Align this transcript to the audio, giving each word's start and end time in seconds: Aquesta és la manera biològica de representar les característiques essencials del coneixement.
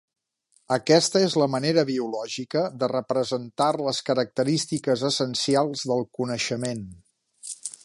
Aquesta 0.75 1.19
és 1.25 1.35
la 1.41 1.47
manera 1.55 1.83
biològica 1.89 2.63
de 2.83 2.89
representar 2.93 3.69
les 3.89 4.01
característiques 4.09 5.05
essencials 5.11 5.85
del 5.93 6.03
coneixement. 6.21 6.85